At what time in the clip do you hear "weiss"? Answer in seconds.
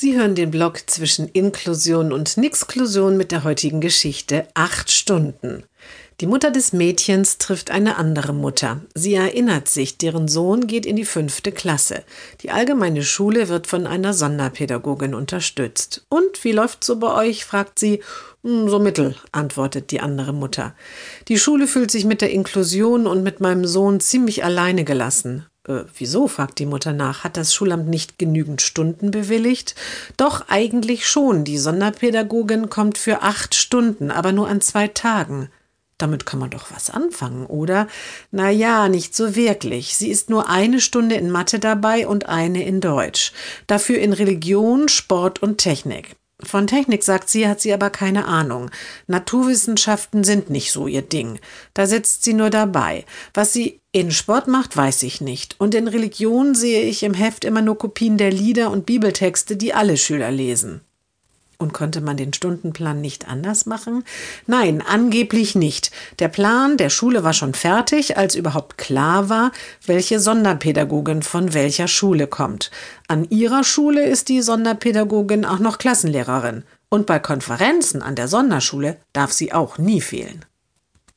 54.76-55.02